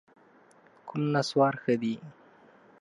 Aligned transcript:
کوم 0.87 1.01
نسوار 1.13 1.53
ښه 1.61 1.73
دي؟ 1.81 1.95